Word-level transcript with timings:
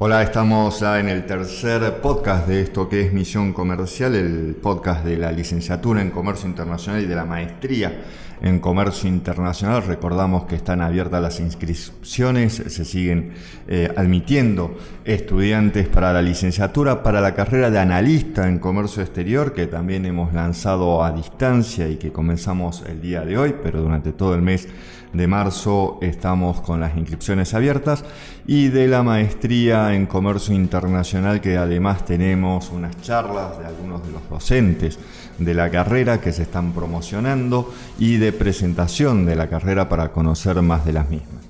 Hola, 0.00 0.22
estamos 0.22 0.80
en 0.82 1.08
el 1.08 1.26
tercer 1.26 2.00
podcast 2.00 2.46
de 2.46 2.62
esto 2.62 2.88
que 2.88 3.00
es 3.00 3.12
Misión 3.12 3.52
Comercial, 3.52 4.14
el 4.14 4.54
podcast 4.54 5.04
de 5.04 5.16
la 5.16 5.32
licenciatura 5.32 6.00
en 6.00 6.10
Comercio 6.10 6.48
Internacional 6.48 7.02
y 7.02 7.06
de 7.06 7.16
la 7.16 7.24
maestría 7.24 8.04
en 8.40 8.60
Comercio 8.60 9.08
Internacional. 9.08 9.82
Recordamos 9.82 10.44
que 10.44 10.54
están 10.54 10.82
abiertas 10.82 11.20
las 11.20 11.40
inscripciones, 11.40 12.62
se 12.64 12.84
siguen 12.84 13.32
eh, 13.66 13.92
admitiendo 13.96 14.76
estudiantes 15.04 15.88
para 15.88 16.12
la 16.12 16.22
licenciatura, 16.22 17.02
para 17.02 17.20
la 17.20 17.34
carrera 17.34 17.68
de 17.68 17.80
analista 17.80 18.46
en 18.46 18.60
Comercio 18.60 19.02
Exterior, 19.02 19.52
que 19.52 19.66
también 19.66 20.06
hemos 20.06 20.32
lanzado 20.32 21.02
a 21.02 21.10
distancia 21.10 21.88
y 21.88 21.96
que 21.96 22.12
comenzamos 22.12 22.84
el 22.86 23.00
día 23.00 23.22
de 23.22 23.36
hoy, 23.36 23.56
pero 23.64 23.82
durante 23.82 24.12
todo 24.12 24.36
el 24.36 24.42
mes 24.42 24.68
de 25.12 25.26
marzo 25.26 25.98
estamos 26.02 26.60
con 26.60 26.80
las 26.80 26.96
inscripciones 26.96 27.54
abiertas 27.54 28.04
y 28.46 28.68
de 28.68 28.88
la 28.88 29.02
maestría 29.02 29.87
en 29.94 30.06
comercio 30.06 30.54
internacional 30.54 31.40
que 31.40 31.56
además 31.56 32.04
tenemos 32.04 32.70
unas 32.70 33.00
charlas 33.02 33.58
de 33.58 33.66
algunos 33.66 34.04
de 34.06 34.12
los 34.12 34.28
docentes 34.28 34.98
de 35.38 35.54
la 35.54 35.70
carrera 35.70 36.20
que 36.20 36.32
se 36.32 36.42
están 36.42 36.72
promocionando 36.72 37.72
y 37.98 38.16
de 38.16 38.32
presentación 38.32 39.26
de 39.26 39.36
la 39.36 39.48
carrera 39.48 39.88
para 39.88 40.10
conocer 40.10 40.60
más 40.62 40.84
de 40.84 40.92
las 40.92 41.08
mismas. 41.08 41.44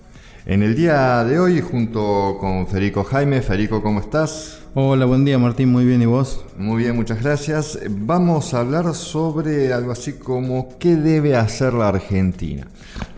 En 0.46 0.62
el 0.62 0.74
día 0.74 1.24
de 1.24 1.38
hoy, 1.38 1.60
junto 1.60 2.38
con 2.40 2.66
Federico 2.66 3.04
Jaime, 3.04 3.42
Federico, 3.42 3.82
¿cómo 3.82 4.00
estás? 4.00 4.57
Hola, 4.74 5.06
buen 5.06 5.24
día 5.24 5.38
Martín, 5.38 5.72
muy 5.72 5.86
bien, 5.86 6.02
¿y 6.02 6.06
vos? 6.06 6.44
Muy 6.58 6.82
bien, 6.82 6.94
muchas 6.94 7.22
gracias. 7.22 7.78
Vamos 7.88 8.52
a 8.52 8.60
hablar 8.60 8.94
sobre 8.94 9.72
algo 9.72 9.92
así 9.92 10.18
como 10.18 10.76
qué 10.78 10.94
debe 10.94 11.36
hacer 11.36 11.72
la 11.72 11.88
Argentina. 11.88 12.66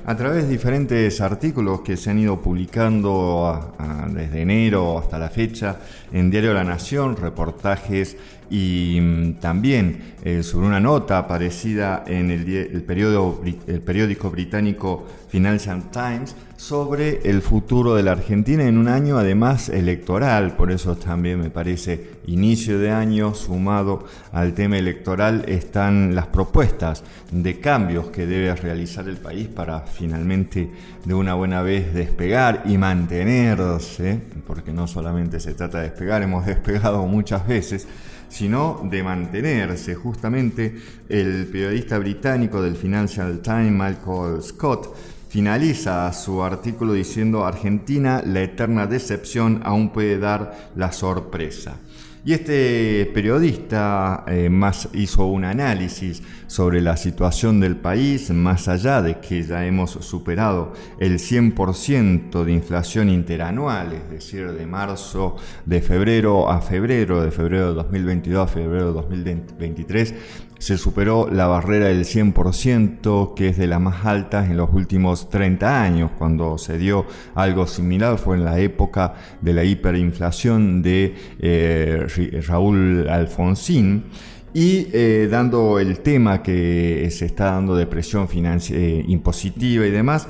A 0.07 0.17
través 0.17 0.45
de 0.45 0.51
diferentes 0.51 1.21
artículos 1.21 1.81
que 1.81 1.97
se 1.97 2.11
han 2.11 2.21
ido 2.21 2.41
publicando 2.41 3.75
desde 4.11 4.43
enero 4.43 4.97
hasta 4.97 5.19
la 5.19 5.29
fecha 5.29 5.77
en 6.13 6.31
Diario 6.31 6.55
La 6.55 6.63
Nación, 6.63 7.17
reportajes 7.17 8.17
y 8.49 8.99
mm, 9.01 9.35
también 9.41 10.15
eh, 10.23 10.45
sobre 10.45 10.69
una 10.69 10.81
nota 10.81 11.19
aparecida 11.19 12.05
en 12.07 12.31
el, 12.31 12.49
el, 12.49 13.59
el 13.67 13.81
periódico 13.83 14.31
británico 14.31 15.05
Financial 15.29 15.83
Times 15.91 16.37
sobre 16.61 17.23
el 17.25 17.41
futuro 17.41 17.95
de 17.95 18.03
la 18.03 18.13
Argentina 18.13 18.65
en 18.65 18.77
un 18.77 18.87
año 18.87 19.17
además 19.17 19.71
electoral, 19.71 20.57
por 20.57 20.71
eso 20.71 20.95
también 20.95 21.41
me 21.41 21.49
parece 21.49 22.19
inicio 22.27 22.79
de 22.79 22.91
año 22.91 23.35
sumado 23.35 24.05
al 24.31 24.53
tema 24.53 24.77
electoral 24.77 25.47
están 25.49 26.15
las 26.15 26.27
propuestas 26.27 27.03
de 27.33 27.61
cambios 27.61 28.11
que 28.11 28.27
debe 28.27 28.55
realizar 28.55 29.09
el 29.09 29.17
país 29.17 29.49
para 29.49 29.81
finalmente 29.81 30.71
de 31.03 31.15
una 31.15 31.33
buena 31.33 31.63
vez 31.63 31.95
despegar 31.95 32.65
y 32.67 32.77
mantenerse, 32.77 34.21
porque 34.47 34.71
no 34.71 34.87
solamente 34.87 35.41
se 35.41 35.55
trata 35.55 35.79
de 35.79 35.85
despegar, 35.89 36.23
hemos 36.23 36.45
despegado 36.55 37.07
muchas 37.07 37.49
veces, 37.49 37.89
sino 38.29 38.87
de 38.89 39.03
mantenerse. 39.03 39.95
Justamente 39.95 40.77
el 41.09 41.47
periodista 41.47 41.99
británico 41.99 42.61
del 42.61 42.77
Financial 42.77 43.41
Times, 43.41 43.73
Michael 43.73 44.43
Scott, 44.43 44.95
finaliza 45.31 46.13
su 46.13 46.43
artículo 46.43 46.93
diciendo 46.93 47.47
Argentina, 47.47 48.21
la 48.27 48.43
eterna 48.43 48.89
decepción 48.89 49.61
aún 49.65 49.91
puede 49.91 50.19
dar 50.19 50.71
la 50.75 50.91
sorpresa. 50.91 51.77
Y 52.23 52.35
este 52.35 53.11
periodista 53.15 54.25
eh, 54.27 54.51
más 54.51 54.91
hizo 54.93 55.25
un 55.25 55.45
análisis 55.45 56.23
sobre 56.49 56.83
la 56.83 56.99
situación 56.99 57.61
del 57.61 57.77
país, 57.77 58.31
más 58.31 58.69
allá 58.69 59.01
de 59.01 59.21
que 59.21 59.43
ya 59.43 59.65
hemos 59.65 59.93
superado 59.93 60.75
el 60.99 61.19
100% 61.19 62.45
de 62.45 62.53
inflación 62.53 63.09
interanual, 63.09 63.95
es 63.95 64.11
decir, 64.11 64.53
de 64.53 64.67
marzo, 64.67 65.37
de 65.65 65.81
febrero 65.81 66.51
a 66.51 66.61
febrero, 66.61 67.23
de 67.23 67.31
febrero 67.31 67.69
de 67.69 67.75
2022 67.75 68.51
a 68.51 68.53
febrero 68.53 68.89
de 68.89 68.93
2023, 68.93 70.15
se 70.61 70.77
superó 70.77 71.27
la 71.33 71.47
barrera 71.47 71.87
del 71.87 72.05
100%, 72.05 73.33
que 73.33 73.49
es 73.49 73.57
de 73.57 73.67
las 73.67 73.81
más 73.81 74.05
altas 74.05 74.51
en 74.51 74.59
los 74.59 74.69
últimos 74.75 75.31
30 75.31 75.83
años. 75.83 76.11
Cuando 76.19 76.59
se 76.59 76.77
dio 76.77 77.07
algo 77.35 77.67
similar 77.67 78.19
fue 78.19 78.37
en 78.37 78.45
la 78.45 78.61
época 78.61 79.15
de 79.41 79.55
la 79.55 79.65
hiperinflación 79.65 80.83
de 80.83 81.15
eh, 81.41 82.07
Raúl 82.47 83.09
Alfonsín. 83.09 84.05
Y 84.53 84.89
eh, 84.93 85.29
dando 85.31 85.79
el 85.79 86.01
tema 86.01 86.43
que 86.43 87.09
se 87.11 87.25
está 87.25 87.53
dando 87.53 87.75
de 87.75 87.87
presión 87.87 88.29
eh, 88.35 89.05
impositiva 89.09 89.87
y 89.87 89.91
demás, 89.91 90.29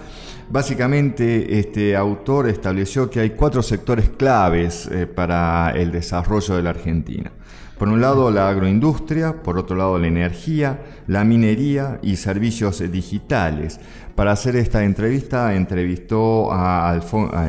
básicamente 0.49 1.59
este 1.59 1.97
autor 1.97 2.49
estableció 2.49 3.11
que 3.11 3.19
hay 3.19 3.31
cuatro 3.31 3.63
sectores 3.63 4.11
claves 4.11 4.89
para 5.17 5.73
el 5.75 5.91
desarrollo 5.91 6.55
de 6.55 6.63
la 6.63 6.71
Argentina. 6.71 7.33
Por 7.81 7.89
un 7.89 8.03
lado 8.03 8.31
la 8.31 8.51
agroindustria, 8.51 9.43
por 9.43 9.57
otro 9.57 9.75
lado 9.75 9.99
la 9.99 10.07
energía, 10.07 10.81
la 11.07 11.25
minería 11.25 11.99
y 12.03 12.17
servicios 12.17 12.81
digitales. 12.93 13.81
Para 14.15 14.33
hacer 14.33 14.55
esta 14.57 14.85
entrevista 14.85 15.55
entrevistó 15.55 16.53
a, 16.53 17.01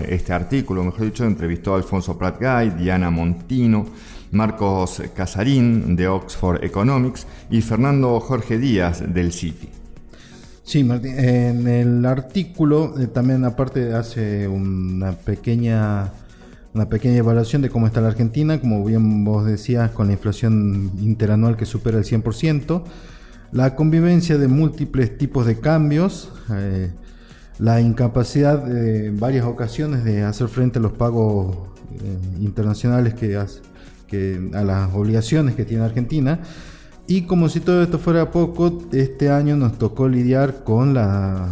este 0.07 0.31
artículo, 0.31 0.85
mejor 0.85 1.03
dicho, 1.03 1.25
entrevistó 1.25 1.73
a 1.73 1.77
Alfonso 1.79 2.17
Pratgay, 2.17 2.69
Diana 2.77 3.11
Montino, 3.11 3.85
Marcos 4.31 5.03
Casarín 5.13 5.97
de 5.97 6.07
Oxford 6.07 6.63
Economics 6.63 7.27
y 7.49 7.59
Fernando 7.59 8.17
Jorge 8.21 8.57
Díaz 8.57 9.03
del 9.13 9.33
Citi. 9.33 9.67
Sí, 10.63 10.85
Martín, 10.85 11.19
en 11.19 11.67
el 11.67 12.05
artículo 12.05 12.97
eh, 12.97 13.07
también 13.07 13.43
aparte 13.43 13.93
hace 13.93 14.47
una 14.47 15.11
pequeña 15.11 16.13
una 16.73 16.87
pequeña 16.87 17.17
evaluación 17.17 17.61
de 17.61 17.69
cómo 17.69 17.87
está 17.87 18.01
la 18.01 18.07
Argentina, 18.07 18.59
como 18.59 18.83
bien 18.83 19.23
vos 19.23 19.45
decías, 19.45 19.91
con 19.91 20.07
la 20.07 20.13
inflación 20.13 20.91
interanual 20.99 21.57
que 21.57 21.65
supera 21.65 21.97
el 21.97 22.05
100%, 22.05 22.83
la 23.51 23.75
convivencia 23.75 24.37
de 24.37 24.47
múltiples 24.47 25.17
tipos 25.17 25.45
de 25.45 25.59
cambios, 25.59 26.31
eh, 26.51 26.91
la 27.59 27.81
incapacidad 27.81 28.63
de 28.63 29.11
varias 29.11 29.45
ocasiones 29.45 30.03
de 30.05 30.23
hacer 30.23 30.47
frente 30.47 30.79
a 30.79 30.81
los 30.81 30.93
pagos 30.93 31.57
eh, 31.93 32.17
internacionales 32.39 33.13
que, 33.13 33.37
que 34.07 34.49
a 34.53 34.63
las 34.63 34.93
obligaciones 34.93 35.55
que 35.55 35.65
tiene 35.65 35.83
Argentina. 35.83 36.39
Y 37.07 37.23
como 37.23 37.49
si 37.49 37.59
todo 37.59 37.83
esto 37.83 37.99
fuera 37.99 38.31
poco, 38.31 38.87
este 38.93 39.29
año 39.29 39.57
nos 39.57 39.77
tocó 39.77 40.07
lidiar 40.07 40.63
con 40.63 40.93
la 40.93 41.49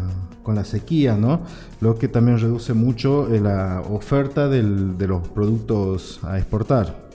con 0.49 0.55
la 0.55 0.65
sequía, 0.65 1.15
¿no? 1.15 1.41
Lo 1.79 1.99
que 1.99 2.07
también 2.07 2.39
reduce 2.39 2.73
mucho 2.73 3.31
eh, 3.31 3.39
la 3.39 3.81
oferta 3.81 4.49
de 4.49 4.63
los 5.07 5.27
productos 5.27 6.19
a 6.23 6.39
exportar. 6.39 7.07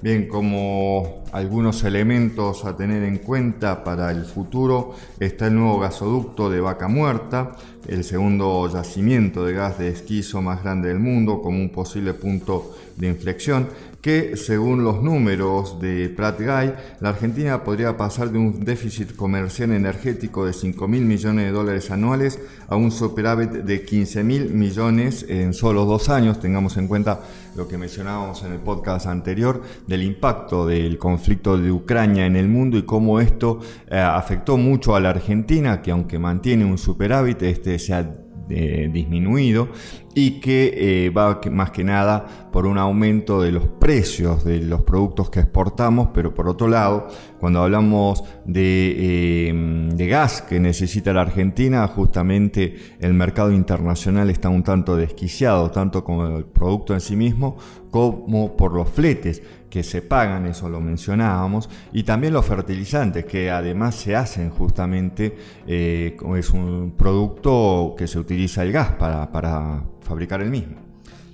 Bien, 0.00 0.28
como 0.28 1.24
algunos 1.32 1.82
elementos 1.82 2.64
a 2.64 2.76
tener 2.76 3.02
en 3.02 3.18
cuenta 3.18 3.82
para 3.82 4.12
el 4.12 4.24
futuro 4.24 4.94
está 5.18 5.48
el 5.48 5.56
nuevo 5.56 5.80
gasoducto 5.80 6.48
de 6.48 6.60
Vaca 6.60 6.86
Muerta, 6.86 7.56
el 7.88 8.04
segundo 8.04 8.72
yacimiento 8.72 9.44
de 9.44 9.54
gas 9.54 9.76
de 9.76 9.88
esquizo 9.88 10.40
más 10.40 10.62
grande 10.62 10.90
del 10.90 11.00
mundo 11.00 11.42
como 11.42 11.58
un 11.58 11.70
posible 11.70 12.14
punto 12.14 12.76
de 12.96 13.08
inflexión 13.08 13.66
que 14.04 14.36
según 14.36 14.84
los 14.84 15.02
números 15.02 15.80
de 15.80 16.10
Pratt 16.10 16.38
Guy, 16.38 16.74
la 17.00 17.08
Argentina 17.08 17.64
podría 17.64 17.96
pasar 17.96 18.30
de 18.30 18.36
un 18.36 18.62
déficit 18.62 19.16
comercial 19.16 19.72
energético 19.72 20.44
de 20.44 20.52
5 20.52 20.86
mil 20.86 21.06
millones 21.06 21.46
de 21.46 21.50
dólares 21.50 21.90
anuales 21.90 22.38
a 22.68 22.76
un 22.76 22.90
superávit 22.90 23.48
de 23.50 23.82
15 23.82 24.22
mil 24.22 24.50
millones 24.50 25.24
en 25.26 25.54
solo 25.54 25.86
dos 25.86 26.10
años. 26.10 26.38
Tengamos 26.38 26.76
en 26.76 26.86
cuenta 26.86 27.20
lo 27.56 27.66
que 27.66 27.78
mencionábamos 27.78 28.42
en 28.42 28.52
el 28.52 28.58
podcast 28.58 29.06
anterior 29.06 29.62
del 29.86 30.02
impacto 30.02 30.66
del 30.66 30.98
conflicto 30.98 31.56
de 31.56 31.72
Ucrania 31.72 32.26
en 32.26 32.36
el 32.36 32.46
mundo 32.46 32.76
y 32.76 32.82
cómo 32.82 33.20
esto 33.20 33.60
eh, 33.88 33.96
afectó 33.98 34.58
mucho 34.58 34.94
a 34.94 35.00
la 35.00 35.08
Argentina, 35.08 35.80
que 35.80 35.92
aunque 35.92 36.18
mantiene 36.18 36.66
un 36.66 36.76
superávit, 36.76 37.40
este 37.40 37.78
se 37.78 37.94
ha 37.94 38.14
eh, 38.50 38.90
disminuido 38.92 39.70
y 40.14 40.40
que 40.40 41.06
eh, 41.06 41.10
va 41.10 41.40
más 41.50 41.70
que 41.70 41.84
nada 41.84 42.48
por 42.52 42.66
un 42.66 42.78
aumento 42.78 43.42
de 43.42 43.50
los 43.50 43.66
precios 43.66 44.44
de 44.44 44.60
los 44.60 44.82
productos 44.82 45.28
que 45.28 45.40
exportamos, 45.40 46.10
pero 46.14 46.32
por 46.32 46.48
otro 46.48 46.68
lado, 46.68 47.08
cuando 47.40 47.60
hablamos 47.62 48.22
de, 48.44 49.48
em, 49.48 49.90
de, 49.90 50.06
gas 50.06 50.40
que 50.42 50.60
necesita 50.60 51.12
la 51.12 51.22
Argentina, 51.22 51.86
justamente 51.88 52.76
el 53.00 53.12
mercado 53.12 53.50
internacional 53.50 54.30
está 54.30 54.48
un 54.50 54.62
tanto 54.62 54.96
desquiciado, 54.96 55.70
tanto 55.72 56.04
con 56.04 56.36
el 56.36 56.44
producto 56.44 56.94
en 56.94 57.00
sí 57.00 57.16
mismo 57.16 57.56
como 57.90 58.56
por 58.56 58.72
los 58.72 58.88
fletes 58.88 59.42
que 59.74 59.82
se 59.82 60.02
pagan, 60.02 60.46
eso 60.46 60.68
lo 60.68 60.80
mencionábamos, 60.80 61.68
y 61.92 62.04
también 62.04 62.32
los 62.32 62.46
fertilizantes, 62.46 63.24
que 63.24 63.50
además 63.50 63.96
se 63.96 64.14
hacen 64.14 64.50
justamente, 64.50 65.36
eh, 65.66 66.16
es 66.36 66.50
un 66.50 66.94
producto 66.96 67.96
que 67.98 68.06
se 68.06 68.20
utiliza 68.20 68.62
el 68.62 68.70
gas 68.70 68.92
para, 68.92 69.32
para 69.32 69.82
fabricar 70.04 70.40
el 70.40 70.50
mismo. 70.50 70.76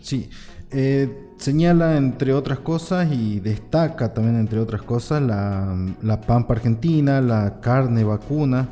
Sí, 0.01 0.31
eh, 0.71 1.29
señala 1.37 1.97
entre 1.97 2.33
otras 2.33 2.61
cosas 2.61 3.13
y 3.13 3.41
destaca 3.41 4.15
también 4.15 4.37
entre 4.37 4.59
otras 4.59 4.83
cosas 4.83 5.21
la, 5.23 5.77
la 6.03 6.21
pampa 6.23 6.55
argentina, 6.55 7.21
la 7.21 7.61
carne 7.61 8.05
vacuna, 8.05 8.71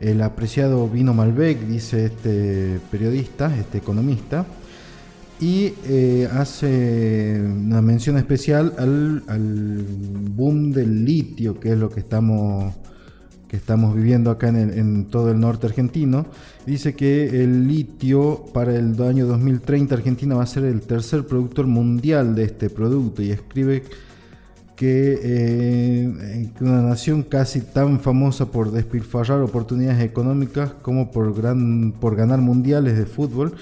el 0.00 0.22
apreciado 0.22 0.88
vino 0.88 1.12
Malbec, 1.12 1.60
dice 1.66 2.06
este 2.06 2.80
periodista, 2.90 3.54
este 3.54 3.78
economista, 3.78 4.46
y 5.40 5.72
eh, 5.86 6.28
hace 6.32 7.40
una 7.40 7.80
mención 7.80 8.18
especial 8.18 8.74
al, 8.78 9.84
boom 10.34 10.70
del 10.70 11.04
litio, 11.04 11.58
que 11.58 11.72
es 11.72 11.78
lo 11.78 11.90
que 11.90 12.00
estamos, 12.00 12.74
que 13.50 13.56
estamos 13.56 13.96
viviendo 13.96 14.30
acá 14.30 14.48
en, 14.48 15.06
todo 15.06 15.32
el 15.32 15.40
norte 15.40 15.66
argentino. 15.66 16.24
Dice 16.66 16.94
que 16.94 17.42
el 17.42 17.66
litio 17.66 18.44
para 18.54 18.76
el 18.76 19.02
año 19.02 19.26
2030 19.26 19.92
Argentina 19.92 20.36
va 20.36 20.44
a 20.44 20.46
ser 20.46 20.62
el 20.62 20.82
tercer 20.82 21.26
productor 21.26 21.66
mundial 21.66 22.36
de 22.36 22.44
este 22.44 22.70
producto 22.70 23.22
y 23.22 23.32
escribe 23.32 23.82
que, 24.76 25.18
eh, 25.20 26.48
una 26.60 26.82
nación 26.82 27.24
casi 27.24 27.62
tan 27.62 27.98
famosa 27.98 28.52
por 28.52 28.70
despilfarrar 28.70 29.40
oportunidades 29.40 30.00
económicas 30.04 30.70
como 30.82 31.10
por, 31.10 31.34
gran, 31.34 31.90
por 31.90 32.14
ganar 32.14 32.38
mundiales 32.40 32.96
de 32.96 33.04
fútbol, 33.04 33.54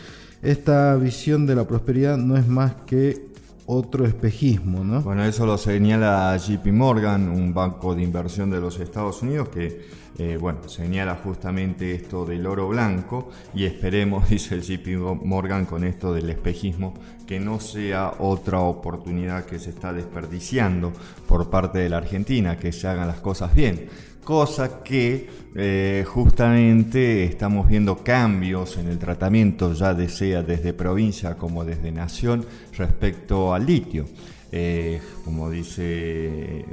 esta 0.42 0.96
visión 0.96 1.46
de 1.46 1.54
la 1.54 1.66
prosperidad 1.66 2.18
no 2.18 2.36
es 2.36 2.46
más 2.46 2.74
que 2.86 3.27
otro 3.70 4.06
espejismo, 4.06 4.82
¿no? 4.82 5.02
Bueno, 5.02 5.24
eso 5.26 5.44
lo 5.44 5.58
señala 5.58 6.34
JP 6.38 6.68
Morgan, 6.68 7.28
un 7.28 7.52
banco 7.52 7.94
de 7.94 8.02
inversión 8.02 8.48
de 8.50 8.60
los 8.60 8.80
Estados 8.80 9.20
Unidos 9.20 9.50
que, 9.50 9.84
eh, 10.16 10.38
bueno, 10.40 10.66
señala 10.66 11.16
justamente 11.16 11.94
esto 11.94 12.24
del 12.24 12.46
oro 12.46 12.68
blanco 12.68 13.28
y 13.54 13.66
esperemos, 13.66 14.26
dice 14.30 14.54
el 14.54 14.62
JP 14.62 15.22
Morgan, 15.22 15.66
con 15.66 15.84
esto 15.84 16.14
del 16.14 16.30
espejismo, 16.30 16.94
que 17.26 17.38
no 17.38 17.60
sea 17.60 18.14
otra 18.20 18.60
oportunidad 18.60 19.44
que 19.44 19.58
se 19.58 19.68
está 19.68 19.92
desperdiciando 19.92 20.90
por 21.26 21.50
parte 21.50 21.78
de 21.78 21.90
la 21.90 21.98
Argentina, 21.98 22.56
que 22.56 22.72
se 22.72 22.88
hagan 22.88 23.06
las 23.06 23.20
cosas 23.20 23.54
bien 23.54 23.86
cosa 24.28 24.82
que 24.82 25.26
eh, 25.60 26.04
justamente 26.06 27.24
estamos 27.24 27.66
viendo 27.66 27.96
cambios 28.04 28.76
en 28.76 28.86
el 28.86 28.96
tratamiento, 28.96 29.72
ya 29.72 29.96
sea 30.08 30.44
desde 30.44 30.72
provincia 30.72 31.36
como 31.36 31.64
desde 31.64 31.90
nación, 31.90 32.46
respecto 32.76 33.52
al 33.52 33.66
litio. 33.66 34.04
Eh, 34.52 35.00
como 35.24 35.50
dice 35.50 36.64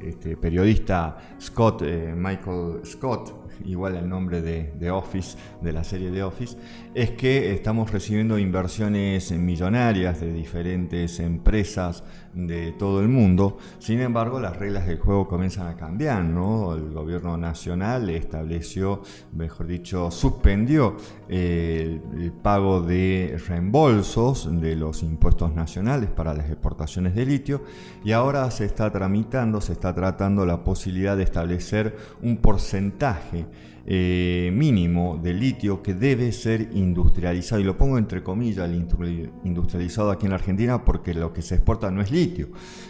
este 0.00 0.36
periodista 0.36 1.16
Scott, 1.40 1.82
eh, 1.82 2.14
Michael 2.14 2.82
Scott, 2.84 3.46
igual 3.64 3.96
el 3.96 4.08
nombre 4.08 4.42
de, 4.42 4.90
Office, 4.90 5.36
de 5.60 5.72
la 5.72 5.82
serie 5.82 6.10
de 6.10 6.22
Office, 6.22 6.56
es 6.94 7.10
que 7.12 7.52
estamos 7.52 7.90
recibiendo 7.90 8.38
inversiones 8.38 9.32
millonarias 9.32 10.20
de 10.20 10.32
diferentes 10.32 11.18
empresas 11.20 12.04
de 12.32 12.72
todo 12.72 13.00
el 13.00 13.08
mundo. 13.08 13.58
Sin 13.78 14.00
embargo, 14.00 14.38
las 14.40 14.56
reglas 14.56 14.86
del 14.86 14.98
juego 14.98 15.26
comienzan 15.26 15.66
a 15.66 15.76
cambiar, 15.76 16.22
¿no? 16.22 16.74
El 16.74 16.92
gobierno 16.92 17.36
nacional 17.36 18.10
estableció, 18.26 19.02
mejor 19.32 19.66
dicho, 19.66 20.10
suspendió 20.10 20.96
el, 21.28 22.02
el 22.14 22.32
pago 22.32 22.82
de 22.82 23.40
reembolsos 23.48 24.48
de 24.60 24.76
los 24.76 25.02
impuestos 25.02 25.54
nacionales 25.54 26.10
para 26.10 26.34
las 26.34 26.50
exportaciones 26.50 27.14
de 27.14 27.24
litio 27.26 27.62
y 28.04 28.12
ahora 28.12 28.50
se 28.50 28.64
está 28.64 28.90
tramitando, 28.90 29.60
se 29.60 29.72
está 29.72 29.94
tratando 29.94 30.44
la 30.44 30.62
posibilidad 30.62 31.16
de 31.16 31.22
establecer 31.22 31.96
un 32.22 32.36
porcentaje 32.36 33.46
eh, 33.88 34.50
mínimo 34.52 35.16
de 35.22 35.32
litio 35.32 35.80
que 35.80 35.94
debe 35.94 36.32
ser 36.32 36.70
industrializado. 36.72 37.60
Y 37.60 37.64
lo 37.64 37.76
pongo 37.76 37.98
entre 37.98 38.20
comillas, 38.20 38.68
el 38.68 39.30
industrializado 39.44 40.10
aquí 40.10 40.26
en 40.26 40.30
la 40.30 40.36
Argentina, 40.36 40.84
porque 40.84 41.14
lo 41.14 41.32
que 41.32 41.40
se 41.40 41.54
exporta 41.54 41.88
no 41.92 42.02
es 42.02 42.10
litio. 42.10 42.48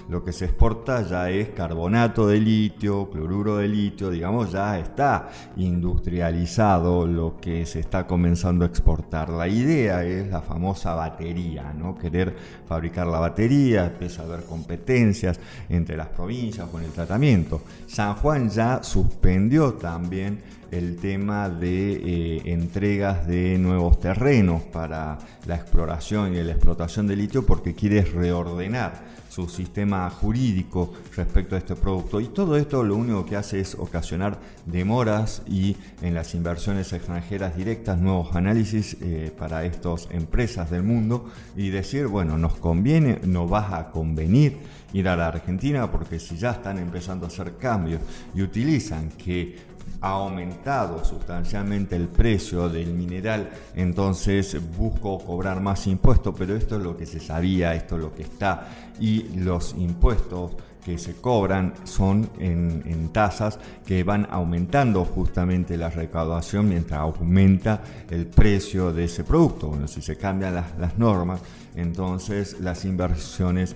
Lo 0.09 0.25
que 0.25 0.33
se 0.33 0.47
exporta 0.47 1.03
ya 1.03 1.29
es 1.29 1.51
carbonato 1.51 2.27
de 2.27 2.41
litio, 2.41 3.11
cloruro 3.11 3.59
de 3.59 3.69
litio, 3.69 4.09
digamos, 4.09 4.53
ya 4.53 4.79
está 4.79 5.29
industrializado 5.57 7.07
lo 7.07 7.37
que 7.37 7.67
se 7.67 7.81
está 7.81 8.07
comenzando 8.07 8.65
a 8.65 8.69
exportar. 8.69 9.29
La 9.29 9.49
idea 9.49 10.03
es 10.03 10.29
la 10.29 10.41
famosa 10.41 10.95
batería, 10.95 11.75
¿no? 11.77 11.99
Querer 11.99 12.35
fabricar 12.67 13.07
la 13.07 13.21
batería, 13.21 13.87
empieza 13.87 14.23
a 14.23 14.25
haber 14.25 14.45
competencias 14.45 15.39
entre 15.69 15.97
las 15.97 16.09
provincias 16.09 16.69
con 16.71 16.83
el 16.83 16.91
tratamiento. 16.91 17.61
San 17.87 18.15
Juan 18.15 18.49
ya 18.49 18.83
suspendió 18.83 19.75
también 19.75 20.57
el 20.71 20.97
tema 20.97 21.49
de 21.49 21.93
eh, 21.93 22.43
entregas 22.47 23.27
de 23.27 23.59
nuevos 23.59 24.01
terrenos 24.01 24.63
para 24.63 25.19
la 25.47 25.57
exploración 25.57 26.35
y 26.35 26.43
la 26.43 26.53
explotación 26.53 27.07
de 27.07 27.17
litio 27.17 27.45
porque 27.45 27.75
quiere 27.75 28.03
reordenar 28.03 29.17
su 29.37 29.49
sistema 29.51 30.09
jurídico 30.09 30.95
respecto 31.15 31.57
a 31.57 31.59
este 31.59 31.77
producto. 31.77 32.23
Y 32.23 32.29
todo 32.29 32.57
esto 32.57 32.83
lo 32.83 32.97
único 32.97 33.27
que 33.27 33.37
hace 33.37 33.61
es 33.61 33.75
ocasionar 33.75 34.39
demoras 34.65 35.43
y 35.47 35.77
en 36.01 36.15
las 36.15 36.35
inversiones 36.35 36.91
extranjeras 36.95 37.55
directas, 37.55 37.99
nuevos 37.99 38.35
análisis 38.35 38.97
eh, 39.03 39.31
para 39.37 39.67
estas 39.67 40.09
empresas 40.11 40.71
del 40.71 40.85
mundo 40.85 41.27
y 41.55 41.69
decir, 41.69 42.07
bueno, 42.07 42.39
nos 42.39 42.57
conviene, 42.57 43.21
no 43.25 43.47
vas 43.47 43.75
a 43.75 43.91
convenir 43.91 44.57
ir 44.95 45.07
a 45.07 45.17
la 45.17 45.29
Argentina 45.29 45.91
porque 45.91 46.19
si 46.19 46.39
ya 46.39 46.53
están 46.53 46.79
empezando 46.79 47.27
a 47.27 47.29
hacer 47.29 47.57
cambios 47.59 48.01
y 48.35 48.41
utilizan 48.41 49.11
que 49.11 49.76
ha 50.01 50.11
aumentado 50.11 51.05
sustancialmente 51.05 51.97
el 51.97 52.09
precio 52.09 52.69
del 52.69 52.93
mineral, 52.93 53.51
entonces 53.75 54.57
busco 54.77 55.19
cobrar 55.19 55.61
más 55.61 55.87
impuestos, 55.87 56.35
pero 56.37 56.55
esto 56.55 56.77
es 56.77 56.83
lo 56.83 56.97
que 56.97 57.07
se 57.07 57.21
sabía, 57.21 57.75
esto 57.75 57.97
es 57.97 58.03
lo 58.03 58.15
que 58.15 58.23
está, 58.23 58.69
y 59.01 59.25
los 59.37 59.75
impuestos 59.75 60.53
que 60.87 60.99
se 60.99 61.17
cobran 61.17 61.75
son 61.83 62.31
en, 62.39 63.09
tasas 63.09 63.59
que 63.85 64.05
van 64.05 64.29
aumentando 64.31 65.05
justamente 65.05 65.77
la 65.77 65.91
recaudación 65.91 66.69
mientras 66.69 67.01
aumenta 67.01 67.83
el 68.09 68.27
precio 68.27 68.93
de 68.93 69.05
ese 69.05 69.25
producto. 69.25 69.69
Bueno, 69.69 69.89
si 69.89 70.01
se 70.01 70.17
cambian 70.17 70.55
las, 70.55 70.97
normas, 70.97 71.41
entonces 71.75 72.61
las 72.61 72.85
inversiones 72.85 73.75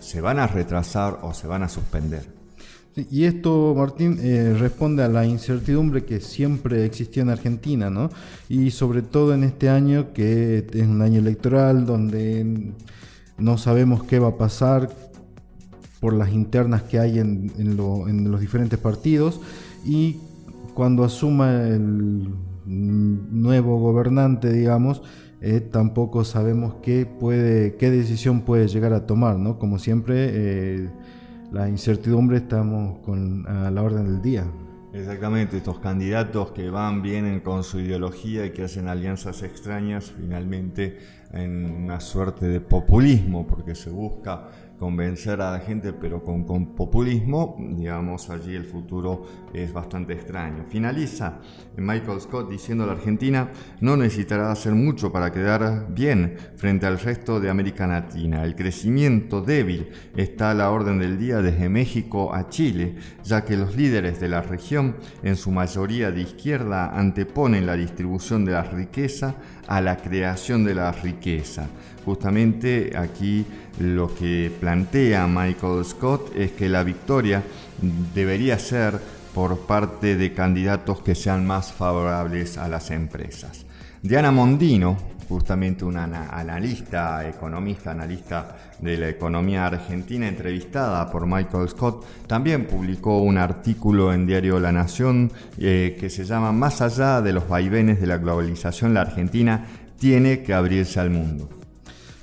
se 0.00 0.20
van 0.20 0.40
a 0.40 0.48
retrasar 0.48 1.20
o 1.22 1.32
se 1.32 1.46
van 1.46 1.62
a 1.62 1.68
suspender. 1.68 2.37
Y 3.10 3.24
esto, 3.24 3.74
Martín, 3.76 4.18
eh, 4.20 4.56
responde 4.58 5.02
a 5.02 5.08
la 5.08 5.24
incertidumbre 5.24 6.04
que 6.04 6.20
siempre 6.20 6.84
existió 6.84 7.22
en 7.22 7.30
Argentina, 7.30 7.90
¿no? 7.90 8.10
Y 8.48 8.70
sobre 8.70 9.02
todo 9.02 9.34
en 9.34 9.44
este 9.44 9.68
año, 9.68 10.12
que 10.12 10.66
es 10.72 10.86
un 10.86 11.02
año 11.02 11.20
electoral, 11.20 11.86
donde 11.86 12.72
no 13.36 13.58
sabemos 13.58 14.02
qué 14.04 14.18
va 14.18 14.28
a 14.28 14.36
pasar 14.36 14.90
por 16.00 16.14
las 16.14 16.32
internas 16.32 16.82
que 16.82 16.98
hay 16.98 17.18
en, 17.18 17.52
los 17.76 18.40
diferentes 18.40 18.78
partidos 18.78 19.40
y 19.84 20.16
cuando 20.74 21.04
asuma 21.04 21.62
el 21.62 22.28
nuevo 22.66 23.78
gobernante, 23.80 24.52
digamos, 24.52 25.02
eh, 25.40 25.60
tampoco 25.60 26.24
sabemos 26.24 26.76
qué 26.82 27.06
decisión 27.78 28.42
puede 28.42 28.68
llegar 28.68 28.92
a 28.92 29.06
tomar, 29.06 29.38
¿no? 29.38 29.58
Como 29.58 29.78
siempre, 29.78 30.30
eh, 30.32 30.88
la 31.50 31.68
incertidumbre 31.68 32.38
estamos 32.38 32.98
con, 33.00 33.46
a 33.46 33.70
la 33.70 33.82
orden 33.82 34.04
del 34.04 34.22
día. 34.22 34.46
Exactamente, 34.92 35.58
estos 35.58 35.78
candidatos 35.80 36.52
que 36.52 36.70
van, 36.70 37.02
vienen 37.02 37.40
con 37.40 37.62
su 37.62 37.78
ideología 37.78 38.46
y 38.46 38.52
que 38.52 38.64
hacen 38.64 38.88
alianzas 38.88 39.42
extrañas, 39.42 40.12
finalmente 40.16 40.98
en 41.32 41.84
una 41.84 42.00
suerte 42.00 42.46
de 42.46 42.60
populismo, 42.60 43.46
porque 43.46 43.74
se 43.74 43.90
busca 43.90 44.48
convencer 44.78 45.40
a 45.40 45.52
la 45.52 45.60
gente, 45.60 45.92
pero 45.92 46.22
con, 46.22 46.44
con, 46.44 46.74
populismo, 46.74 47.56
digamos, 47.58 48.30
allí 48.30 48.54
el 48.54 48.64
futuro 48.64 49.26
es 49.52 49.72
bastante 49.72 50.12
extraño. 50.12 50.64
Finaliza 50.68 51.40
Michael 51.76 52.20
Scott 52.20 52.50
diciendo 52.50 52.86
la 52.86 52.92
Argentina 52.92 53.50
no 53.80 53.96
necesitará 53.96 54.52
hacer 54.52 54.74
mucho 54.74 55.10
para 55.12 55.32
quedar 55.32 55.92
bien 55.92 56.36
frente 56.56 56.86
al 56.86 56.98
resto 56.98 57.40
de 57.40 57.50
América 57.50 57.86
Latina. 57.86 58.44
El 58.44 58.54
crecimiento 58.54 59.42
débil 59.42 59.88
está 60.16 60.52
a 60.52 60.54
la 60.54 60.70
orden 60.70 60.98
del 60.98 61.18
día 61.18 61.42
desde 61.42 61.68
México 61.68 62.34
a 62.34 62.48
Chile, 62.48 62.96
ya 63.24 63.44
que 63.44 63.56
los 63.56 63.76
líderes 63.76 64.20
de 64.20 64.28
la 64.28 64.42
región, 64.42 64.96
en 65.22 65.36
su 65.36 65.50
mayoría 65.50 66.10
de 66.10 66.22
izquierda, 66.22 66.90
anteponen 66.96 67.66
la 67.66 67.76
distribución 67.76 68.44
de 68.44 68.52
la 68.52 68.62
riqueza 68.62 69.36
a 69.68 69.80
la 69.80 69.98
creación 69.98 70.64
de 70.64 70.74
la 70.74 70.90
riqueza. 70.90 71.66
Justamente 72.04 72.92
aquí 72.96 73.44
lo 73.78 74.12
que 74.14 74.50
plantea 74.58 75.26
Michael 75.26 75.84
Scott 75.84 76.34
es 76.34 76.52
que 76.52 76.68
la 76.68 76.82
victoria 76.82 77.42
debería 78.14 78.58
ser 78.58 78.98
por 79.34 79.60
parte 79.60 80.16
de 80.16 80.32
candidatos 80.32 81.00
que 81.02 81.14
sean 81.14 81.46
más 81.46 81.70
favorables 81.72 82.58
a 82.58 82.66
las 82.66 82.90
empresas. 82.90 83.66
Diana 84.02 84.32
Mondino, 84.32 84.96
justamente 85.28 85.84
una 85.84 86.04
analista, 86.04 87.28
economista, 87.28 87.90
analista 87.90 88.56
de 88.80 88.96
la 88.96 89.08
economía 89.08 89.66
argentina, 89.66 90.26
entrevistada 90.26 91.10
por 91.10 91.26
Michael 91.26 91.68
Scott, 91.68 92.04
también 92.26 92.66
publicó 92.66 93.20
un 93.20 93.36
artículo 93.36 94.12
en 94.12 94.26
Diario 94.26 94.58
La 94.58 94.72
Nación 94.72 95.30
eh, 95.58 95.96
que 95.98 96.08
se 96.08 96.24
llama 96.24 96.52
Más 96.52 96.80
allá 96.80 97.20
de 97.20 97.32
los 97.32 97.48
vaivenes 97.48 98.00
de 98.00 98.06
la 98.06 98.18
globalización, 98.18 98.94
la 98.94 99.02
Argentina 99.02 99.66
tiene 99.98 100.42
que 100.42 100.54
abrirse 100.54 101.00
al 101.00 101.10
mundo. 101.10 101.48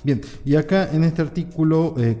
Bien, 0.02 0.20
y 0.44 0.56
acá 0.56 0.88
en 0.92 1.04
este 1.04 1.22
artículo 1.22 1.94
eh, 1.98 2.16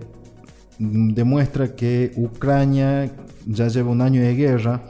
demuestra 0.78 1.74
que 1.74 2.12
Ucrania 2.16 3.10
ya 3.46 3.68
lleva 3.68 3.90
un 3.90 4.02
año 4.02 4.20
de 4.20 4.34
guerra 4.34 4.82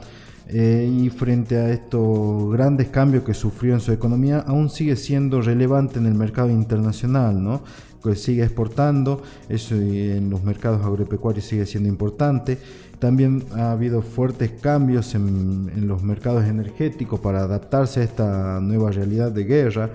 eh, 0.49 0.89
y 0.91 1.09
frente 1.09 1.57
a 1.57 1.69
estos 1.71 2.51
grandes 2.51 2.87
cambios 2.87 3.23
que 3.23 3.33
sufrió 3.33 3.73
en 3.73 3.79
su 3.79 3.91
economía, 3.91 4.39
aún 4.47 4.69
sigue 4.69 4.95
siendo 4.95 5.41
relevante 5.41 5.99
en 5.99 6.05
el 6.05 6.15
mercado 6.15 6.49
internacional, 6.49 7.43
¿no? 7.43 7.61
que 8.03 8.15
sigue 8.15 8.43
exportando, 8.43 9.21
eso 9.49 9.75
en 9.75 10.29
los 10.29 10.43
mercados 10.43 10.85
agropecuarios 10.85 11.45
sigue 11.45 11.65
siendo 11.65 11.89
importante. 11.89 12.57
También 12.99 13.43
ha 13.55 13.71
habido 13.71 14.01
fuertes 14.01 14.51
cambios 14.61 15.13
en, 15.13 15.71
en 15.75 15.87
los 15.87 16.01
mercados 16.03 16.45
energéticos 16.45 17.19
para 17.19 17.41
adaptarse 17.41 18.01
a 18.01 18.03
esta 18.03 18.59
nueva 18.59 18.91
realidad 18.91 19.31
de 19.31 19.43
guerra 19.43 19.89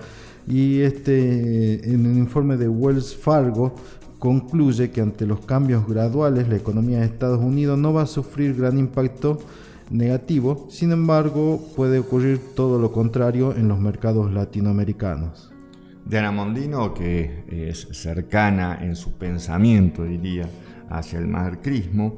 y 0.47 0.81
este, 0.81 1.89
en 1.89 2.05
el 2.05 2.17
informe 2.17 2.57
de 2.57 2.67
Wells 2.67 3.15
Fargo 3.15 3.75
concluye 4.19 4.91
que 4.91 5.01
ante 5.01 5.25
los 5.25 5.41
cambios 5.41 5.87
graduales 5.87 6.47
la 6.47 6.55
economía 6.55 6.99
de 6.99 7.05
Estados 7.05 7.39
Unidos 7.39 7.77
no 7.77 7.93
va 7.93 8.03
a 8.03 8.07
sufrir 8.07 8.55
gran 8.55 8.77
impacto 8.77 9.39
negativo, 9.93 10.67
sin 10.69 10.91
embargo 10.91 11.61
puede 11.75 11.99
ocurrir 11.99 12.39
todo 12.55 12.79
lo 12.79 12.91
contrario 12.91 13.55
en 13.55 13.67
los 13.67 13.79
mercados 13.79 14.31
latinoamericanos. 14.33 15.51
Diana 16.05 16.31
Mondino, 16.31 16.93
que 16.93 17.45
es 17.47 17.87
cercana 17.91 18.79
en 18.81 18.95
su 18.95 19.13
pensamiento, 19.13 20.03
diría, 20.03 20.49
hacia 20.89 21.19
el 21.19 21.27
marxismo, 21.27 22.17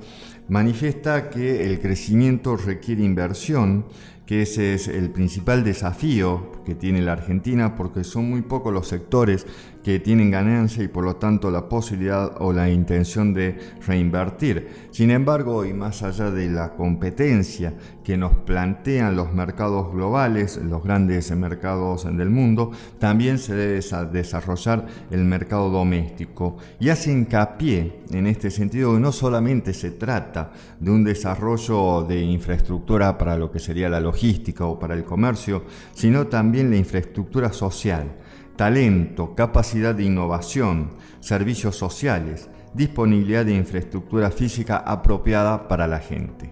manifiesta 0.50 1.29
que 1.29 1.70
el 1.70 1.79
crecimiento 1.79 2.58
requiere 2.58 3.03
inversión 3.03 3.86
que 4.25 4.41
ese 4.41 4.74
es 4.74 4.88
el 4.88 5.12
principal 5.12 5.63
desafío 5.63 6.51
que 6.65 6.74
tiene 6.74 7.01
la 7.01 7.13
Argentina 7.13 7.75
porque 7.75 8.03
son 8.03 8.29
muy 8.29 8.41
pocos 8.41 8.74
los 8.74 8.88
sectores 8.88 9.46
que 9.84 10.00
tienen 10.00 10.32
ganancia 10.32 10.84
y 10.84 10.88
por 10.88 11.03
lo 11.03 11.17
tanto 11.17 11.51
la 11.51 11.70
posibilidad 11.70 12.41
o 12.41 12.51
la 12.51 12.72
intención 12.72 13.36
de 13.36 13.60
reinvertir. 13.86 14.88
Sin 14.89 15.12
embargo, 15.12 15.63
y 15.63 15.74
más 15.74 16.01
allá 16.01 16.32
de 16.32 16.50
la 16.50 16.74
competencia 16.74 17.75
que 18.03 18.17
nos 18.17 18.34
plantean 18.34 19.15
los 19.15 19.32
mercados 19.32 19.94
globales, 19.94 20.58
los 20.58 20.84
grandes 20.84 21.29
mercados 21.36 22.05
del 22.05 22.32
mundo, 22.32 22.72
también 22.98 23.38
se 23.38 23.53
debe 23.53 23.79
desarrollar 24.12 24.88
el 25.12 25.24
mercado 25.24 25.70
doméstico. 25.70 26.58
Y 26.79 26.89
hace 26.89 27.12
hincapié 27.12 28.01
en 28.12 28.25
este 28.25 28.50
sentido 28.50 28.96
que 28.96 29.00
no 29.00 29.12
solamente 29.12 29.72
se 29.75 29.91
trata 29.91 30.51
de 30.79 30.89
un 30.89 31.03
desarrollo 31.03 32.03
de 32.03 32.22
infraestructura 32.22 33.20
para 33.20 33.38
lo 33.38 33.51
que 33.51 33.60
sería 33.60 33.88
la 33.88 34.00
logística 34.00 34.14
o 34.60 34.79
para 34.79 34.95
el 34.95 35.03
comercio, 35.03 35.63
sino 35.93 36.27
también 36.27 36.69
la 36.69 36.77
infraestructura 36.77 37.51
social 37.53 38.12
talento, 38.55 39.36
capacidad 39.36 39.93
de 39.93 40.03
innovación, 40.03 40.91
servicios 41.19 41.75
sociales, 41.75 42.50
disponibilidad 42.74 43.45
de 43.45 43.55
infraestructura 43.55 44.31
física 44.31 44.77
apropiada 44.77 45.67
para 45.67 45.88
la 45.88 46.00
gente. 46.00 46.51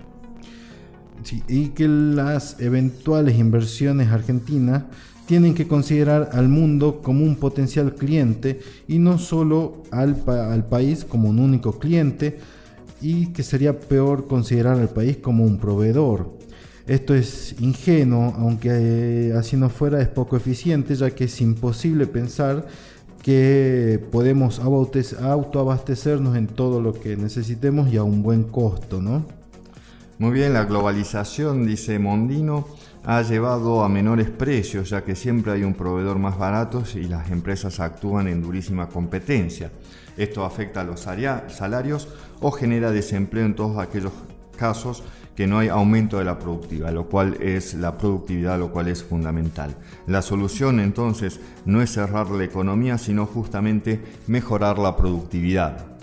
y 1.48 1.70
que 1.70 1.88
las 1.88 2.60
eventuales 2.60 3.40
inversiones 3.40 4.10
argentinas 4.10 4.84
tienen 5.26 5.54
que 5.54 5.70
considerar 5.70 6.32
al 6.34 6.50
mundo 6.50 7.00
como 7.02 7.24
un 7.24 7.38
potencial 7.38 7.96
cliente 7.96 8.60
y 8.90 9.00
no 9.00 9.18
solo 9.18 9.84
al 9.92 10.66
país 10.70 11.06
como 11.06 11.30
un 11.30 11.40
único 11.40 11.80
cliente 11.80 12.40
y 13.00 13.28
que 13.28 13.42
sería 13.42 13.80
peor 13.80 14.28
considerar 14.28 14.78
al 14.80 14.90
país 14.90 15.16
como 15.16 15.46
un 15.46 15.60
proveedor. 15.60 16.38
Esto 16.86 17.16
es 17.16 17.56
ingenuo, 17.60 18.34
aunque 18.38 18.70
eh, 18.72 19.34
así 19.38 19.56
no 19.56 19.70
fuera 19.70 20.02
es 20.02 20.10
poco 20.10 20.36
eficiente, 20.36 20.96
ya 20.96 21.12
que 21.12 21.26
es 21.26 21.42
imposible 21.42 22.08
pensar 22.08 22.66
que 23.22 24.06
podemos 24.12 24.60
autoabastecernos 24.60 26.36
en 26.36 26.48
todo 26.48 26.82
lo 26.82 26.94
que 26.94 27.16
necesitemos 27.16 27.92
y 27.92 27.96
a 27.96 28.04
un 28.04 28.22
buen 28.22 28.44
costo, 28.44 29.02
¿no? 29.02 29.26
Muy 30.20 30.32
bien, 30.32 30.54
la 30.54 30.66
globalización, 30.66 31.66
dice 31.66 32.00
Mondino, 32.00 32.68
ha 33.06 33.22
llevado 33.22 33.84
a 33.84 33.90
menores 33.90 34.30
precios, 34.30 34.90
ya 34.90 35.04
que 35.06 35.16
siempre 35.16 35.54
hay 35.54 35.64
un 35.64 35.74
proveedor 35.74 36.20
más 36.20 36.38
barato 36.38 36.84
y 36.96 37.06
las 37.06 37.32
empresas 37.32 37.80
actúan 37.80 38.28
en 38.28 38.42
durísima 38.42 38.90
competencia. 38.90 39.72
Esto 40.18 40.44
afecta 40.44 40.82
a 40.82 40.84
los 40.84 41.00
salarios 41.00 42.10
o 42.42 42.52
genera 42.52 42.92
desempleo 42.92 43.46
en 43.46 43.56
todos 43.56 43.78
aquellos 43.78 44.12
casos 44.58 45.04
que 45.36 45.48
no 45.48 45.60
hay 45.60 45.68
aumento 45.68 46.18
de 46.20 46.26
la 46.26 46.40
productividad, 46.40 46.94
lo 46.94 47.08
cual 47.08 47.38
es 47.42 47.74
la 47.74 47.98
productividad, 47.98 48.60
lo 48.60 48.72
cual 48.72 48.88
es 48.88 49.04
fundamental. 49.04 49.76
La 50.08 50.22
solución 50.22 50.80
entonces 50.80 51.40
no 51.66 51.82
es 51.82 51.92
cerrar 51.92 52.30
la 52.30 52.44
economía, 52.44 52.98
sino 52.98 53.26
justamente 53.26 54.02
mejorar 54.28 54.78
la 54.78 54.96
productividad. 54.96 55.94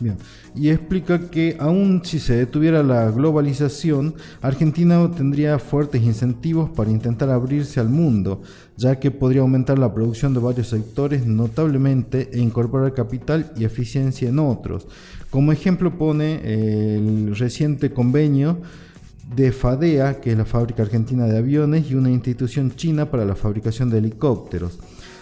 Bien. 0.00 0.16
Y 0.54 0.70
explica 0.70 1.30
que 1.30 1.56
aun 1.58 2.02
si 2.04 2.20
se 2.20 2.36
detuviera 2.36 2.82
la 2.82 3.10
globalización, 3.10 4.14
Argentina 4.40 5.10
tendría 5.10 5.58
fuertes 5.58 6.02
incentivos 6.02 6.70
para 6.70 6.90
intentar 6.90 7.30
abrirse 7.30 7.80
al 7.80 7.88
mundo, 7.88 8.42
ya 8.76 9.00
que 9.00 9.10
podría 9.10 9.42
aumentar 9.42 9.78
la 9.78 9.92
producción 9.92 10.34
de 10.34 10.40
varios 10.40 10.68
sectores 10.68 11.26
notablemente 11.26 12.30
e 12.32 12.38
incorporar 12.38 12.94
capital 12.94 13.52
y 13.56 13.64
eficiencia 13.64 14.28
en 14.28 14.38
otros. 14.38 14.86
Como 15.30 15.52
ejemplo 15.52 15.98
pone 15.98 16.40
el 16.94 17.36
reciente 17.36 17.92
convenio 17.92 18.58
de 19.36 19.52
FADEA, 19.52 20.20
que 20.20 20.32
es 20.32 20.38
la 20.38 20.46
fábrica 20.46 20.82
argentina 20.82 21.26
de 21.26 21.36
aviones, 21.36 21.90
y 21.90 21.94
una 21.94 22.10
institución 22.10 22.74
china 22.74 23.10
para 23.10 23.26
la 23.26 23.34
fabricación 23.34 23.90
de 23.90 23.98
helicópteros. 23.98 24.78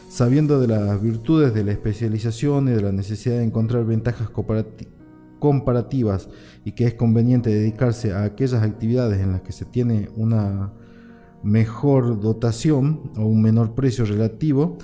Sabiendo 0.08 0.60
de 0.60 0.68
las 0.68 1.02
virtudes 1.02 1.52
de 1.52 1.64
la 1.64 1.72
especialización 1.72 2.68
y 2.68 2.72
de 2.72 2.82
la 2.82 2.92
necesidad 2.92 3.38
de 3.38 3.44
encontrar 3.44 3.84
ventajas 3.84 4.30
comparativas 5.40 6.28
y 6.64 6.72
que 6.72 6.86
es 6.86 6.94
conveniente 6.94 7.50
dedicarse 7.50 8.12
a 8.12 8.22
aquellas 8.22 8.62
actividades 8.62 9.20
en 9.20 9.32
las 9.32 9.42
que 9.42 9.50
se 9.50 9.64
tiene 9.64 10.08
una 10.14 10.72
mejor 11.42 12.20
dotación 12.20 13.10
o 13.16 13.22
un 13.22 13.42
menor 13.42 13.74
precio 13.74 14.04
relativo, 14.04 14.78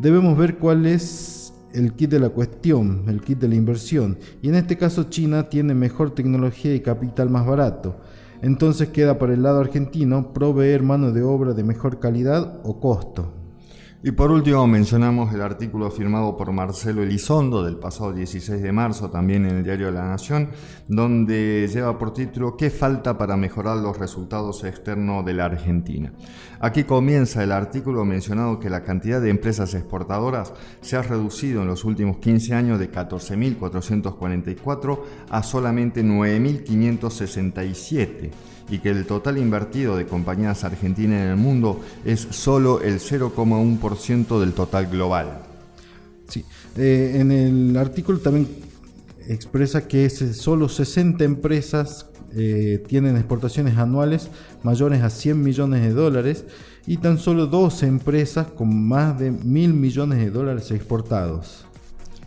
debemos 0.00 0.36
ver 0.38 0.56
cuál 0.56 0.86
es 0.86 1.43
el 1.74 1.92
kit 1.92 2.10
de 2.10 2.20
la 2.20 2.30
cuestión, 2.30 3.04
el 3.08 3.20
kit 3.20 3.38
de 3.38 3.48
la 3.48 3.56
inversión. 3.56 4.18
Y 4.40 4.48
en 4.48 4.54
este 4.54 4.78
caso 4.78 5.04
China 5.04 5.48
tiene 5.48 5.74
mejor 5.74 6.14
tecnología 6.14 6.74
y 6.74 6.80
capital 6.80 7.28
más 7.28 7.46
barato. 7.46 7.96
Entonces 8.42 8.88
queda 8.88 9.18
para 9.18 9.34
el 9.34 9.42
lado 9.42 9.60
argentino 9.60 10.32
proveer 10.32 10.82
mano 10.82 11.12
de 11.12 11.22
obra 11.22 11.52
de 11.52 11.64
mejor 11.64 11.98
calidad 11.98 12.60
o 12.62 12.80
costo. 12.80 13.43
Y 14.06 14.12
por 14.12 14.30
último 14.30 14.66
mencionamos 14.66 15.32
el 15.32 15.40
artículo 15.40 15.90
firmado 15.90 16.36
por 16.36 16.52
Marcelo 16.52 17.02
Elizondo 17.02 17.64
del 17.64 17.78
pasado 17.78 18.12
16 18.12 18.60
de 18.60 18.70
marzo, 18.70 19.08
también 19.08 19.46
en 19.46 19.56
el 19.56 19.64
diario 19.64 19.90
La 19.90 20.06
Nación, 20.06 20.50
donde 20.86 21.66
lleva 21.72 21.96
por 21.96 22.12
título 22.12 22.54
¿Qué 22.54 22.68
falta 22.68 23.16
para 23.16 23.38
mejorar 23.38 23.78
los 23.78 23.96
resultados 23.96 24.62
externos 24.64 25.24
de 25.24 25.32
la 25.32 25.46
Argentina? 25.46 26.12
Aquí 26.60 26.84
comienza 26.84 27.42
el 27.42 27.50
artículo 27.50 28.04
mencionado 28.04 28.60
que 28.60 28.68
la 28.68 28.82
cantidad 28.82 29.22
de 29.22 29.30
empresas 29.30 29.72
exportadoras 29.72 30.52
se 30.82 30.96
ha 30.96 31.02
reducido 31.02 31.62
en 31.62 31.68
los 31.68 31.86
últimos 31.86 32.18
15 32.18 32.52
años 32.52 32.78
de 32.78 32.92
14.444 32.92 35.00
a 35.30 35.42
solamente 35.42 36.04
9.567 36.04 38.53
y 38.68 38.78
que 38.78 38.90
el 38.90 39.06
total 39.06 39.38
invertido 39.38 39.96
de 39.96 40.06
compañías 40.06 40.64
argentinas 40.64 41.22
en 41.22 41.28
el 41.28 41.36
mundo 41.36 41.80
es 42.04 42.26
solo 42.30 42.80
el 42.80 43.00
0,1% 43.00 44.40
del 44.40 44.52
total 44.52 44.86
global. 44.86 45.42
Sí, 46.28 46.44
eh, 46.76 47.16
en 47.16 47.30
el 47.30 47.76
artículo 47.76 48.18
también 48.18 48.48
expresa 49.28 49.86
que 49.86 50.08
solo 50.10 50.68
60 50.68 51.24
empresas 51.24 52.06
tienen 52.88 53.16
exportaciones 53.16 53.78
anuales 53.78 54.28
mayores 54.64 55.02
a 55.02 55.10
100 55.10 55.40
millones 55.40 55.82
de 55.82 55.92
dólares 55.92 56.44
y 56.86 56.98
tan 56.98 57.18
solo 57.18 57.46
dos 57.46 57.82
empresas 57.82 58.48
con 58.48 58.86
más 58.88 59.18
de 59.18 59.30
mil 59.30 59.72
millones 59.72 60.18
de 60.18 60.30
dólares 60.30 60.70
exportados. 60.70 61.63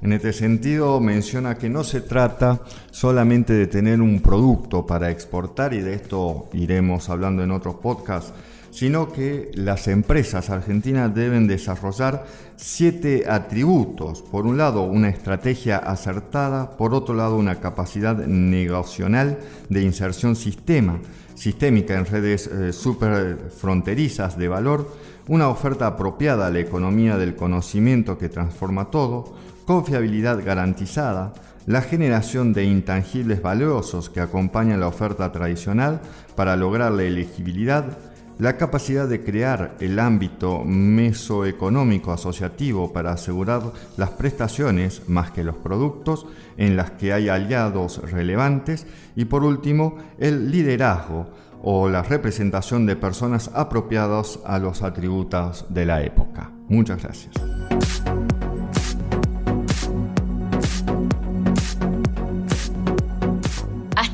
En 0.01 0.13
este 0.13 0.31
sentido, 0.31 0.99
menciona 0.99 1.57
que 1.57 1.69
no 1.69 1.83
se 1.83 2.01
trata 2.01 2.61
solamente 2.91 3.53
de 3.53 3.67
tener 3.67 3.99
un 4.01 4.21
producto 4.21 4.85
para 4.85 5.09
exportar, 5.09 5.73
y 5.73 5.81
de 5.81 5.95
esto 5.95 6.49
iremos 6.53 7.09
hablando 7.09 7.43
en 7.43 7.51
otros 7.51 7.75
podcasts, 7.75 8.31
sino 8.69 9.11
que 9.11 9.49
las 9.55 9.87
empresas 9.87 10.51
argentinas 10.51 11.15
deben 11.15 11.47
desarrollar 11.47 12.25
siete 12.57 13.25
atributos. 13.27 14.21
Por 14.21 14.45
un 14.45 14.57
lado, 14.57 14.83
una 14.83 15.09
estrategia 15.09 15.77
acertada, 15.77 16.77
por 16.77 16.93
otro 16.93 17.15
lado, 17.15 17.37
una 17.37 17.59
capacidad 17.59 18.15
negociacional 18.15 19.39
de 19.69 19.81
inserción 19.81 20.35
sistema, 20.35 20.99
sistémica 21.33 21.97
en 21.97 22.05
redes 22.05 22.45
eh, 22.45 22.71
superfronterizas 22.71 24.37
de 24.37 24.47
valor, 24.47 24.91
una 25.27 25.49
oferta 25.49 25.87
apropiada 25.87 26.45
a 26.45 26.51
la 26.51 26.59
economía 26.59 27.17
del 27.17 27.35
conocimiento 27.35 28.19
que 28.19 28.29
transforma 28.29 28.91
todo, 28.91 29.35
confiabilidad 29.67 30.43
garantizada, 30.43 31.33
la 31.65 31.81
generación 31.81 32.53
de 32.53 32.63
intangibles 32.63 33.41
valiosos 33.41 34.09
que 34.09 34.21
acompañan 34.21 34.79
la 34.79 34.87
oferta 34.87 35.29
tradicional 35.33 35.99
para 36.37 36.55
lograr 36.55 36.93
la 36.93 37.03
elegibilidad, 37.03 37.85
la 38.39 38.55
capacidad 38.55 39.09
de 39.09 39.25
crear 39.25 39.75
el 39.81 39.99
ámbito 39.99 40.63
mesoeconómico 40.63 42.13
asociativo 42.13 42.93
para 42.93 43.11
asegurar 43.11 43.61
las 43.97 44.11
prestaciones 44.11 45.01
más 45.09 45.31
que 45.31 45.43
los 45.43 45.57
productos 45.57 46.25
en 46.55 46.77
las 46.77 46.91
que 46.91 47.11
hay 47.11 47.27
aliados 47.27 48.09
relevantes 48.09 48.87
y 49.17 49.25
por 49.25 49.43
último 49.43 49.97
el 50.17 50.49
liderazgo 50.49 51.27
o 51.61 51.89
la 51.89 52.03
representación 52.03 52.85
de 52.85 52.95
personas 52.95 53.51
apropiadas 53.53 54.39
a 54.45 54.59
los 54.59 54.81
atributos 54.81 55.65
de 55.67 55.85
la 55.85 56.03
época. 56.03 56.51
Muchas 56.69 57.03
gracias. 57.03 57.33